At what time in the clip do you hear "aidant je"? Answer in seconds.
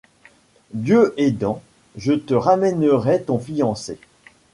1.19-2.13